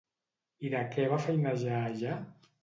[0.69, 2.17] I de què va feinejar allà?